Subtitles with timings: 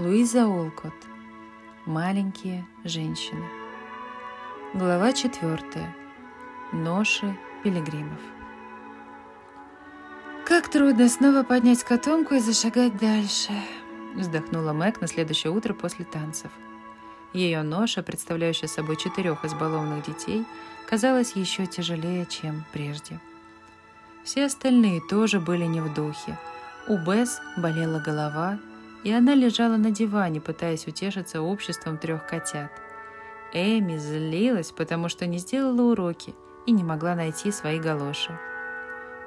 [0.00, 0.94] Луиза Олкот.
[1.84, 3.44] Маленькие женщины.
[4.72, 5.94] Глава четвертая.
[6.72, 8.18] Ноши пилигримов.
[10.46, 13.52] «Как трудно снова поднять котомку и зашагать дальше»,—
[14.14, 16.50] вздохнула Мэг на следующее утро после танцев.
[17.34, 20.46] Ее ноша, представляющая собой четырех избалованных детей,
[20.88, 23.20] казалась еще тяжелее, чем прежде.
[24.24, 26.38] Все остальные тоже были не в духе.
[26.88, 28.58] У Бесс болела голова,
[29.04, 32.70] и она лежала на диване, пытаясь утешиться обществом трех котят.
[33.52, 36.34] Эми злилась, потому что не сделала уроки
[36.66, 38.38] и не могла найти свои галоши.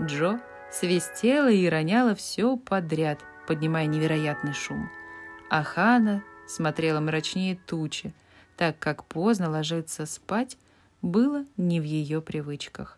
[0.01, 0.39] Джо
[0.71, 4.89] свистела и роняла все подряд, поднимая невероятный шум.
[5.49, 8.13] А Хана смотрела мрачнее тучи,
[8.57, 10.57] так как поздно ложиться спать
[11.01, 12.97] было не в ее привычках.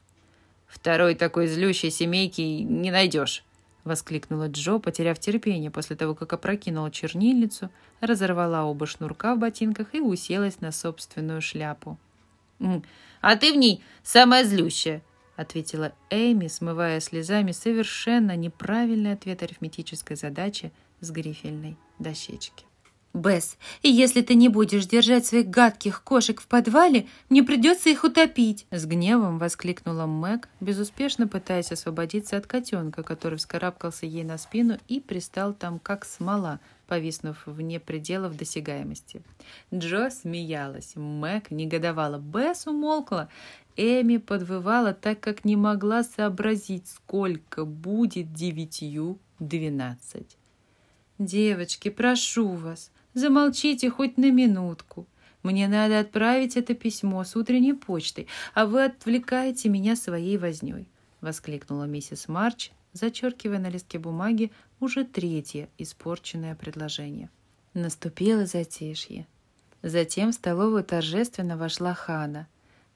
[0.68, 3.44] «Второй такой злющей семейки не найдешь»,—
[3.86, 7.70] воскликнула Джо, потеряв терпение после того, как опрокинула чернильницу,
[8.02, 11.98] разорвала оба шнурка в ботинках и уселась на собственную шляпу.
[13.22, 15.02] «А ты в ней самая злющая»,—
[15.36, 22.66] ответила Эми, смывая слезами совершенно неправильный ответ арифметической задачи с грифельной дощечки.
[23.16, 28.68] Бесс, если ты не будешь держать своих гадких кошек в подвале, мне придется их утопить!»
[28.72, 35.00] С гневом воскликнула Мэг, безуспешно пытаясь освободиться от котенка, который вскарабкался ей на спину и
[35.00, 39.22] пристал там, как смола, повиснув вне пределов досягаемости.
[39.74, 43.30] Джо смеялась, Мэг негодовала, Бесс умолкла.
[43.78, 50.38] Эми подвывала, так как не могла сообразить, сколько будет девятью двенадцать.
[51.18, 55.08] «Девочки, прошу вас, Замолчите хоть на минутку.
[55.42, 60.90] Мне надо отправить это письмо с утренней почтой, а вы отвлекаете меня своей вознёй»,—
[61.22, 64.52] воскликнула миссис Марч, зачеркивая на листке бумаги
[64.82, 67.30] уже третье испорченное предложение.
[67.74, 69.28] Наступило затишье.
[69.82, 72.48] Затем в столовую торжественно вошла Хана,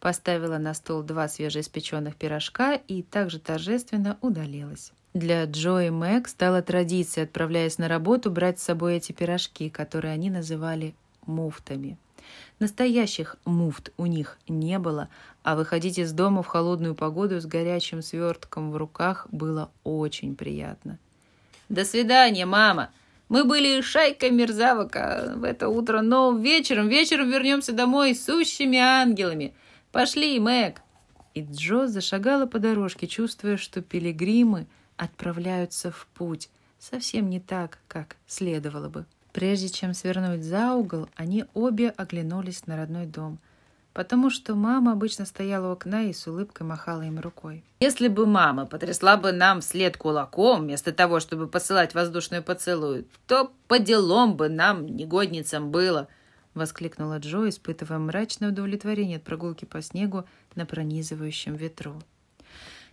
[0.02, 4.92] поставила на стол два свежеиспеченных пирожка и также торжественно удалилась.
[5.20, 10.14] Для Джо и Мэг стала традицией, отправляясь на работу, брать с собой эти пирожки, которые
[10.14, 11.98] они называли муфтами.
[12.60, 15.10] Настоящих муфт у них не было,
[15.44, 20.98] а выходить из дома в холодную погоду с горячим свертком в руках было очень приятно.
[21.68, 22.90] «До свидания, мама!
[23.28, 24.96] Мы были шайкой мерзавок
[25.36, 29.54] в это утро, но вечером, вечером вернемся домой сущими ангелами.
[29.92, 30.82] Пошли, Мэг!»
[31.34, 34.66] И Джо зашагала по дорожке, чувствуя, что пилигримы—
[35.00, 39.06] отправляются в путь, совсем не так, как следовало бы.
[39.32, 43.40] Прежде чем свернуть за угол, они обе оглянулись на родной дом,
[43.94, 47.64] потому что мама обычно стояла у окна и с улыбкой махала им рукой.
[47.80, 53.54] «Если бы мама потрясла бы нам вслед кулаком, вместо того, чтобы посылать воздушный поцелуй, то
[53.68, 56.10] по делам бы нам, негодницам, было!»—
[56.56, 62.02] воскликнула Джо, испытывая мрачное удовлетворение от прогулки по снегу на пронизывающем ветру.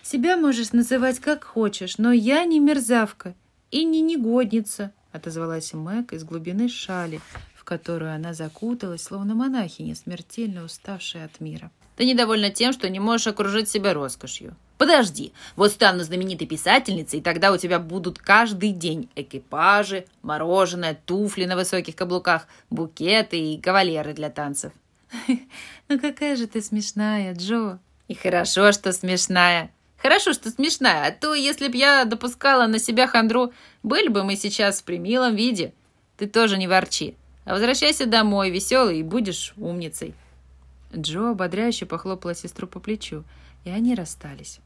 [0.09, 3.35] Себя можешь называть как хочешь, но я не мерзавка
[3.73, 7.21] и не негодница, отозвалась Мэг из глубины шали,
[7.57, 11.73] в которую она закуталась, словно монахиня, смертельно уставшая от мира.
[11.97, 14.55] Ты недовольна тем, что не можешь окружить себя роскошью.
[14.79, 21.47] Подожди, вот стану знаменитой писательницей, и тогда у тебя будут каждый день экипажи, мороженое, туфли
[21.47, 24.73] на высоких каблуках, букеты и кавалеры для танцев.
[25.89, 27.81] Ну какая же ты смешная, Джо.
[28.07, 29.73] И хорошо, что смешная.
[30.07, 33.53] Хорошо, что смешная, а то, если б я допускала на себя хандру,
[33.83, 35.73] были бы мы сейчас в примилом виде.
[36.17, 37.17] Ты тоже не ворчи.
[37.45, 40.15] А возвращайся домой, веселый, и будешь умницей».
[40.95, 43.25] Джо ободряюще похлопала сестру по плечу,
[43.65, 44.61] и они расстались.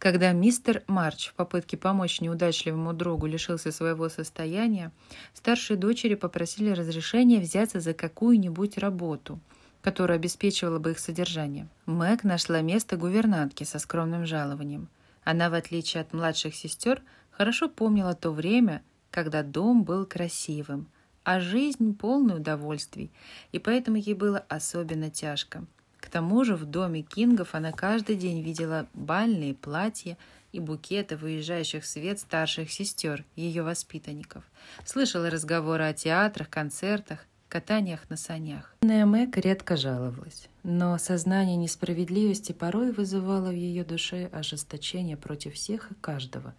[0.00, 4.90] Когда мистер Марч в попытке помочь неудачливому другу лишился своего состояния,
[5.34, 9.38] старшие дочери попросили разрешения взяться за какую-нибудь работу–
[9.82, 11.68] которая обеспечивала бы их содержание.
[11.86, 14.88] Мэг нашла место гувернантки со скромным жалованием.
[15.24, 20.88] Она, в отличие от младших сестер, хорошо помнила то время, когда дом был красивым,
[21.24, 23.10] а жизнь полной удовольствий,
[23.52, 25.64] и поэтому ей было особенно тяжко.
[26.00, 30.16] К тому же в доме Кингов она каждый день видела бальные платья
[30.52, 34.44] и букеты выезжающих в свет старших сестер, ее воспитанников.
[34.86, 38.74] Слышала разговоры о театрах, концертах, катаниях на санях.
[38.82, 45.94] Мэг редко жаловалась, но сознание несправедливости порой вызывало в ее душе ожесточение против всех и
[45.94, 46.54] каждого,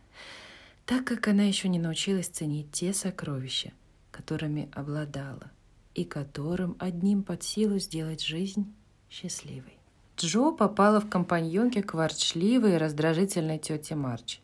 [0.85, 3.71] так как она еще не научилась ценить те сокровища,
[4.11, 5.51] которыми обладала,
[5.93, 8.73] и которым одним под силу сделать жизнь
[9.09, 9.77] счастливой.
[10.17, 14.39] Джо попала в компаньонке к ворчливой и раздражительной тете Марч,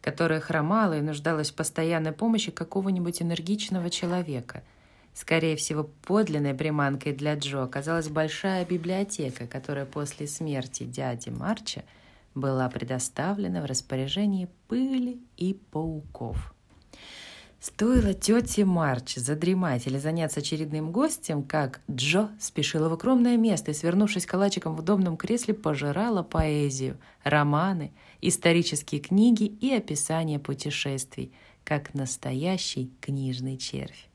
[0.00, 4.62] которая хромала и нуждалась в постоянной помощи какого-нибудь энергичного человека–
[5.20, 11.82] Скорее всего, подлинной приманкой для Джо оказалась большая библиотека, которая после смерти дяди Марча
[12.36, 16.54] была предоставлена в распоряжении пыли и пауков.
[17.58, 23.74] Стоило тете Марч задремать или заняться очередным гостем, как Джо спешила в огромное место и,
[23.74, 31.32] свернувшись калачиком в удобном кресле, пожирала поэзию, романы, исторические книги и описания путешествий,
[31.64, 34.07] как настоящий книжный червь.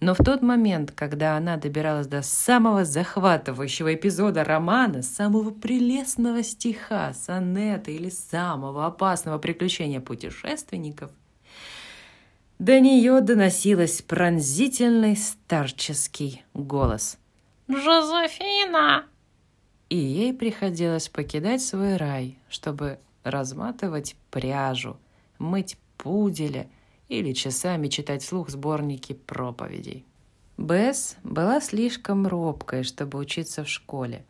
[0.00, 7.12] Но в тот момент, когда она добиралась до самого захватывающего эпизода романа, самого прелестного стиха,
[7.14, 11.10] сонета или самого опасного приключения путешественников,
[12.58, 17.18] до нее доносилось пронзительный старческий голос.
[17.68, 19.06] «Жозефина!»
[19.88, 24.96] И ей приходилось покидать свой рай, чтобы разматывать пряжу,
[25.38, 26.66] мыть пуделя
[27.08, 30.06] или часами читать вслух сборники проповедей.
[30.56, 34.24] Бесс была слишком робкой, чтобы учиться в школе.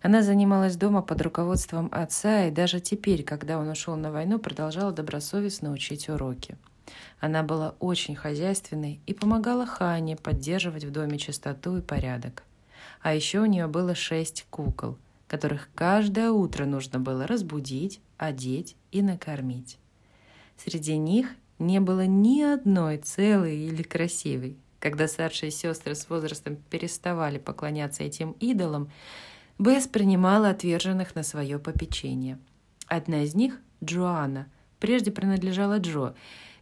[0.00, 4.92] Она занималась дома под руководством отца и даже теперь, когда он ушел на войну, продолжала
[4.92, 6.56] добросовестно учить уроки.
[7.20, 12.44] Она была очень хозяйственной и помогала Хане поддерживать в доме чистоту и порядок.
[13.02, 14.96] А еще у нее было шесть кукол,
[15.26, 19.78] которых каждое утро нужно было разбудить, одеть и накормить.
[20.56, 21.28] Среди них
[21.58, 24.56] не было ни одной целой или красивой.
[24.80, 28.90] Когда старшие сестры с возрастом переставали поклоняться этим идолам,
[29.58, 32.38] Бесс принимала отверженных на свое попечение.
[32.86, 34.46] Одна из них, Джоанна,
[34.78, 36.14] прежде принадлежала Джо,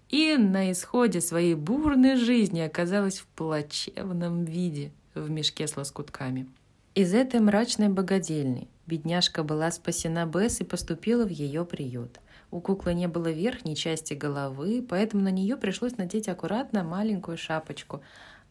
[0.09, 6.49] и на исходе своей бурной жизни оказалась в плачевном виде в мешке с лоскутками.
[6.95, 12.21] Из этой мрачной богадельни бедняжка была спасена Бесс и поступила в ее приют.
[12.51, 18.03] У куклы не было верхней части головы, поэтому на нее пришлось надеть аккуратно маленькую шапочку,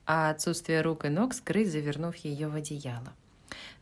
[0.05, 3.13] а отсутствие рук и ног скрыть, завернув ее в одеяло.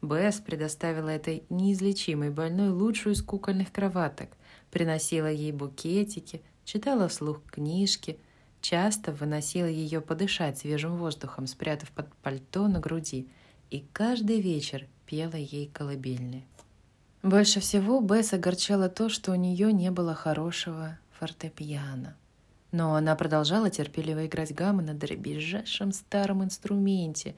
[0.01, 4.29] Бесс предоставила этой неизлечимой больной лучшую из кукольных кроваток,
[4.71, 8.17] приносила ей букетики– читала вслух книжки,
[8.61, 13.27] часто выносила ее подышать свежим воздухом, спрятав под пальто на груди,
[13.69, 16.43] и каждый вечер пела ей колыбельные.
[17.23, 22.17] Больше всего Бесс огорчало то, что у нее не было хорошего фортепиано.
[22.73, 27.35] Но она продолжала терпеливо играть гаммы на дребезжащем старом инструменте,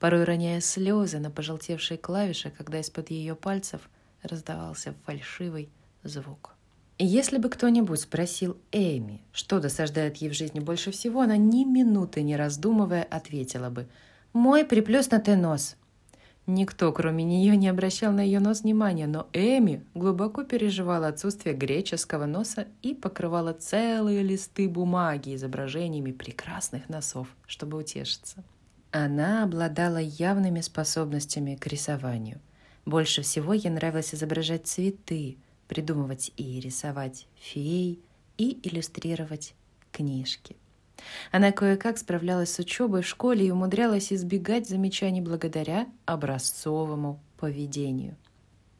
[0.00, 3.88] порой роняя слезы на пожелтевшие клавиши, когда из-под ее пальцев
[4.24, 5.68] раздавался фальшивый
[6.02, 6.56] звук.
[6.98, 12.22] Если бы кто-нибудь спросил Эми, что досаждает ей в жизни больше всего, она ни минуты
[12.22, 13.86] не раздумывая ответила бы
[14.32, 15.76] «Мой приплюснутый нос».
[16.48, 22.24] Никто, кроме нее, не обращал на ее нос внимания, но Эми глубоко переживала отсутствие греческого
[22.24, 28.42] носа и покрывала целые листы бумаги изображениями прекрасных носов, чтобы утешиться.
[28.92, 32.40] Она обладала явными способностями к рисованию.
[32.86, 35.36] Больше всего ей нравилось изображать цветы–
[35.68, 38.00] придумывать и рисовать фей
[38.38, 39.54] и иллюстрировать
[39.92, 40.56] книжки.
[41.30, 48.16] Она кое-как справлялась с учебой в школе и умудрялась избегать замечаний благодаря образцовому поведению.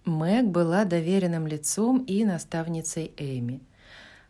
[0.05, 3.61] Мэг была доверенным лицом и наставницей Эми,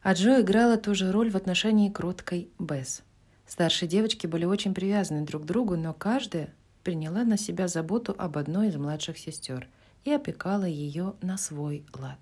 [0.03, 3.03] а Джо играла ту же роль в отношении кроткой Бесс.
[3.47, 8.39] Старшие девочки были очень привязаны друг к другу, но каждая приняла на себя заботу об
[8.39, 9.69] одной из младших сестер
[10.05, 12.19] и опекала ее на свой лад.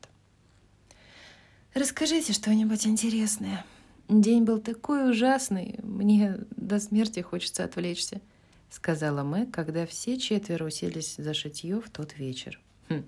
[1.74, 3.64] «Расскажите что-нибудь интересное.
[4.08, 8.20] День был такой ужасный, мне до смерти хочется отвлечься»,—
[8.70, 12.60] сказала Мэг, когда все четверо уселись за шитье в тот вечер.
[12.88, 13.04] Хм.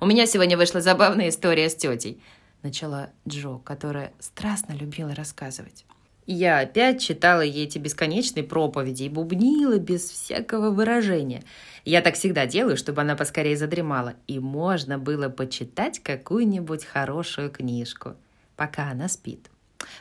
[0.00, 2.22] «У меня сегодня вышла забавная история с тетей»,—
[2.62, 5.86] начала Джо, которая страстно любила рассказывать.
[6.26, 11.42] Я опять читала ей эти бесконечные проповеди и бубнила без всякого выражения.
[11.84, 18.14] Я так всегда делаю, чтобы она поскорее задремала, и можно было почитать какую-нибудь хорошую книжку,
[18.54, 19.51] пока она спит.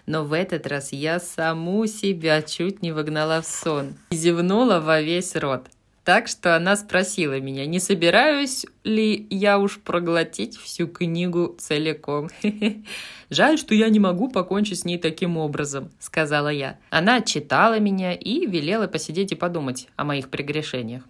[0.06, 5.02] Но в этот раз я саму себя чуть не выгнала в сон и зевнула во
[5.02, 5.68] весь рот–
[6.04, 12.30] так что она спросила меня, не собираюсь ли я уж проглотить всю книгу целиком.
[13.30, 16.80] «Жаль, что я не могу покончить с ней таким образом»,— сказала я.
[16.90, 21.04] Она отчитала меня и велела посидеть и подумать о моих прегрешениях,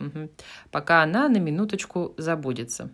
[0.71, 2.91] пока она на минуточку забудется.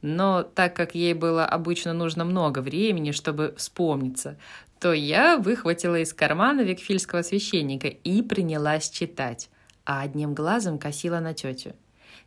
[0.00, 4.38] Но так как ей было обычно нужно много времени, чтобы вспомниться,
[4.82, 9.48] то я выхватила из кармана викфильского священника и принялась читать
[9.84, 11.74] а одним глазом косила на тетю.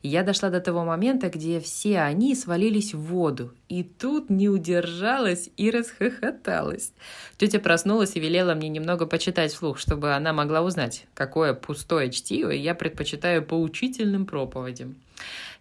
[0.06, 3.52] Я дошла до того момента, где все они свалились в воду.
[3.70, 6.94] И тут не удержалась и расхохоталась.
[7.38, 12.52] Тетя проснулась и велела мне немного почитать вслух, чтобы она могла узнать, какое пустое чтиво
[12.52, 14.96] я предпочитаю поучительным проповедям.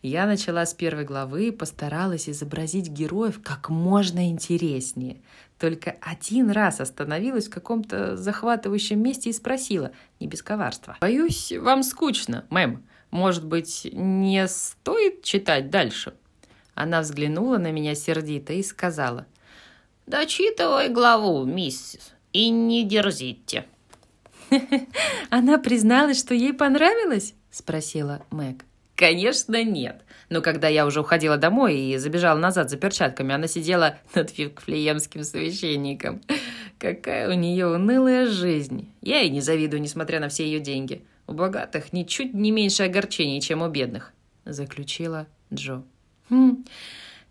[0.02, 5.22] Я начала с первой главы и постаралась изобразить героев как можно интереснее.
[5.58, 10.98] Только один раз остановилась в каком-то захватывающем месте и спросила, не без коварства.
[11.00, 12.82] «Боюсь, вам скучно, мэм.
[13.14, 16.14] Может быть, не стоит читать дальше?»
[16.74, 19.24] Она взглянула на меня сердито и сказала.
[20.08, 23.66] «Дочитывай главу, миссис, и не дерзите».
[25.30, 28.64] «Она призналась, что ей понравилось?»– спросила Мэг.
[28.96, 30.02] Конечно, нет.
[30.28, 35.22] Но когда я уже уходила домой и забежала назад за перчатками, она сидела над флеемским
[35.22, 36.20] священником.
[36.80, 38.92] Какая у нее унылая жизнь.
[39.02, 41.04] Я ей не завидую, несмотря на все ее деньги.
[41.26, 44.12] У богатых ничуть не меньше огорчений, чем у бедных,
[44.44, 45.82] заключила Джо.
[46.28, 46.64] Хм,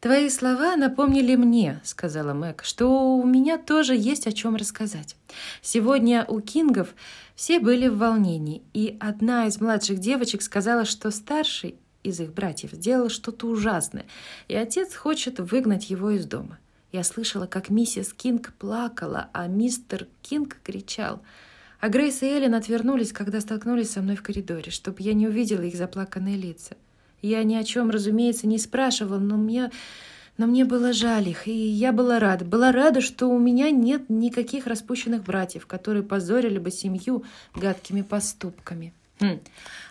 [0.04, 5.16] «Твои слова напомнили мне,— сказала Мэг,— что у меня тоже есть о чем рассказать.
[5.62, 6.90] Сегодня у Кингов
[7.36, 12.72] все были в волнении, и одна из младших девочек сказала, что старший из их братьев
[12.74, 14.06] сделал что-то ужасное,
[14.50, 16.60] и отец хочет выгнать его из дома.
[16.92, 21.22] Я слышала, как миссис Кинг плакала, а мистер Кинг кричал.
[21.84, 25.64] А Грейс и Эллен отвернулись, когда столкнулись со мной в коридоре, чтобы я не увидела
[25.64, 26.78] их заплаканные лица.
[27.22, 29.70] Я ни о чем, разумеется, не спрашивала, но мне,
[30.38, 32.46] но мне было жаль их, и я была рада.
[32.46, 38.94] Была рада, что у меня нет никаких распущенных братьев, которые позорили бы семью гадкими поступками.
[39.20, 39.42] Хм.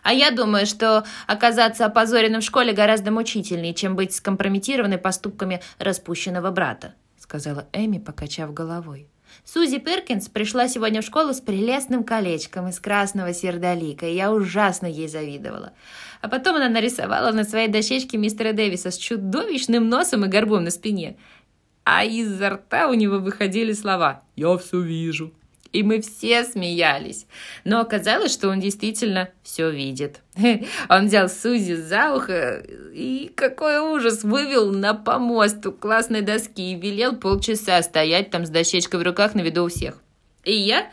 [0.02, 6.52] А я думаю, что оказаться опозоренным в школе гораздо мучительнее, чем быть скомпрометированной поступками распущенного
[6.52, 9.08] брата, сказала Эми, покачав головой.
[9.44, 14.86] Сузи Перкинс пришла сегодня в школу с прелестным колечком из красного сердолика, и я ужасно
[14.86, 15.72] ей завидовала.
[16.20, 20.70] А потом она нарисовала на своей дощечке мистера Дэвиса с чудовищным носом и горбом на
[20.70, 21.16] спине.
[21.84, 25.32] А изо рта у него выходили слова «Я все вижу»
[25.72, 27.26] и мы все смеялись.
[27.64, 30.20] Но оказалось, что он действительно все видит.
[30.88, 32.64] Он взял Сузи за ухо
[32.94, 38.50] и, какой ужас, вывел на помост у классной доски и велел полчаса стоять там с
[38.50, 40.00] дощечкой в руках на виду у всех.
[40.44, 40.90] И я...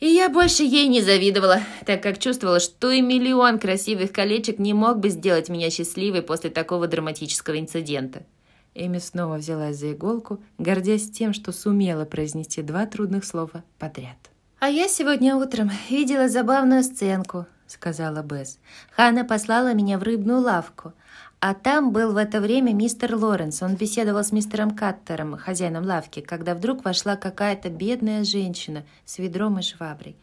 [0.00, 4.74] И я больше ей не завидовала, так как чувствовала, что и миллион красивых колечек не
[4.74, 8.24] мог бы сделать меня счастливой после такого драматического инцидента.
[8.74, 14.16] Эми снова взялась за иголку, гордясь тем, что сумела произнести два трудных слова подряд.
[14.58, 18.58] «А я сегодня утром видела забавную сценку»,— сказала Бесс.
[18.90, 20.92] «Ханна послала меня в рыбную лавку,
[21.38, 23.62] а там был в это время мистер Лоренс.
[23.62, 29.58] Он беседовал с мистером Каттером, хозяином лавки, когда вдруг вошла какая-то бедная женщина с ведром
[29.58, 30.16] и шваброй.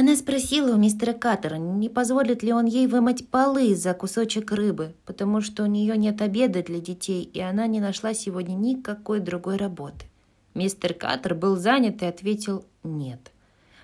[0.00, 4.94] Она спросила у мистера Каттера, не позволит ли он ей вымыть полы за кусочек рыбы,
[5.04, 9.56] потому что у нее нет обеда для детей, и она не нашла сегодня никакой другой
[9.56, 10.06] работы.
[10.54, 13.32] Мистер Каттер был занят и ответил «нет».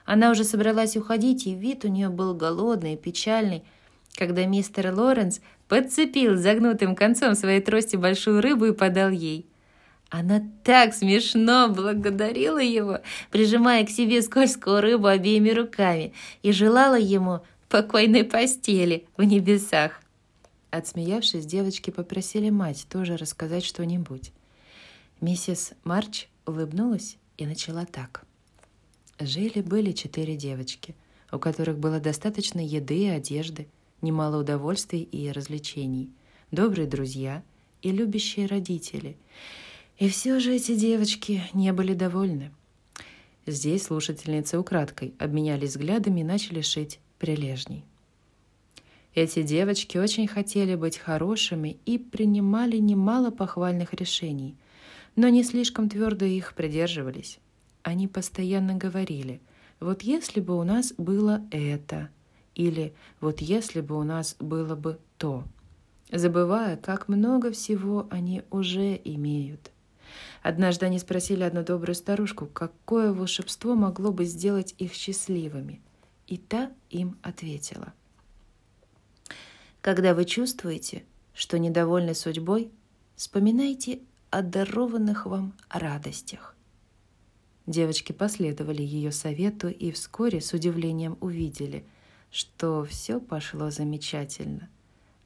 [0.04, 3.64] Она уже собралась уходить, и вид у нее был голодный и печальный,
[4.14, 9.48] когда мистер Лоренс подцепил загнутым концом своей трости большую рыбу и подал ей–
[10.16, 13.00] она так смешно благодарила его,
[13.32, 20.00] прижимая к себе скользкую рыбу обеими руками, и желала ему покойной постели в небесах.
[20.70, 24.30] Отсмеявшись, девочки попросили мать тоже рассказать что-нибудь.
[25.20, 28.24] Миссис Марч улыбнулась и начала так.
[29.18, 30.94] Жили-были четыре девочки,
[31.32, 33.66] у которых было достаточно еды и одежды,
[34.00, 36.08] немало удовольствий и развлечений,
[36.52, 37.42] добрые друзья
[37.82, 39.16] и любящие родители–
[39.98, 42.50] и все же эти девочки не были довольны.
[43.46, 47.84] Здесь слушательницы украдкой обменялись взглядами и начали шить прилежней.
[49.14, 54.56] Эти девочки очень хотели быть хорошими и принимали немало похвальных решений,
[55.14, 57.38] но не слишком твердо их придерживались.
[57.82, 59.40] Они постоянно говорили,
[59.78, 62.08] вот если бы у нас было это,
[62.54, 65.44] или вот если бы у нас было бы то,
[66.10, 69.70] забывая, как много всего они уже имеют.
[70.44, 75.80] Однажды они спросили одну добрую старушку, какое волшебство могло бы сделать их счастливыми.
[76.26, 77.94] И та им ответила.
[79.80, 82.70] Когда вы чувствуете, что недовольны судьбой,
[83.16, 86.54] вспоминайте о дарованных вам радостях.
[87.66, 91.86] Девочки последовали ее совету и вскоре с удивлением увидели,
[92.30, 94.68] что все пошло замечательно.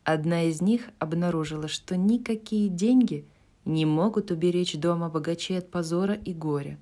[0.04, 3.26] Одна из них обнаружила, что никакие деньги–
[3.68, 6.78] не могут уберечь дома богачей от позора и горя.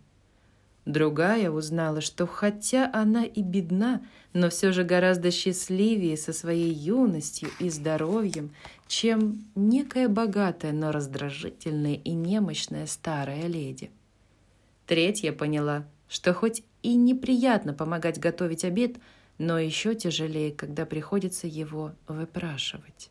[0.84, 4.02] Другая узнала, что хотя она и бедна,
[4.32, 8.54] но все же гораздо счастливее со своей юностью и здоровьем,
[8.86, 13.90] чем некая богатая, но раздражительная и немощная старая леди.
[14.86, 18.98] Третья поняла, что хоть и неприятно помогать готовить обед,
[19.38, 23.10] но еще тяжелее, когда приходится его выпрашивать.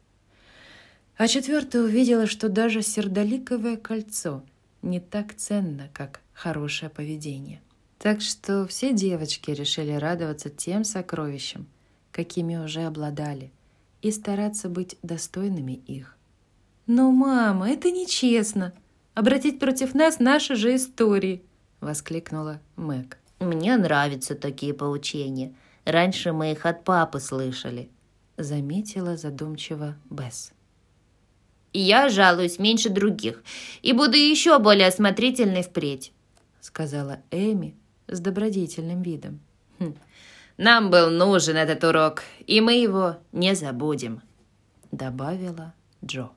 [1.17, 4.43] А четвертая увидела, что даже сердоликовое кольцо
[4.81, 7.62] не так ценно, как хорошее поведение.
[7.98, 11.67] Так что все девочки решили радоваться тем сокровищам,
[12.12, 13.51] какими уже обладали,
[14.01, 16.17] и стараться быть достойными их.
[16.86, 18.74] «Но, мама, это нечестно!
[19.15, 21.41] Обратить против нас наши же истории!»—
[21.79, 23.17] воскликнула Мэг.
[23.39, 25.55] «Мне нравятся такие поучения.
[25.86, 27.89] Раньше мы их от папы слышали»,—
[28.38, 30.51] заметила задумчиво Бесс.
[31.77, 33.44] «Я жалуюсь меньше других
[33.82, 36.13] и буду еще более осмотрительной впредь»,—
[36.62, 37.75] сказала Эми,
[38.08, 39.41] с добродетельным видом.
[39.79, 39.94] Хм.
[40.55, 44.22] «Нам был нужен этот урок, и мы его не забудем»,—
[44.91, 46.29] добавила Джо.